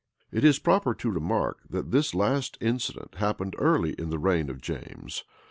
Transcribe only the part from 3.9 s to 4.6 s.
in the reign of